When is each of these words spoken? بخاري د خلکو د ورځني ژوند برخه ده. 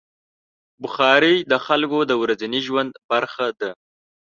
بخاري 0.83 1.35
د 1.51 1.53
خلکو 1.65 1.99
د 2.09 2.11
ورځني 2.21 2.59
ژوند 2.67 2.91
برخه 3.11 3.47
ده. 3.59 3.71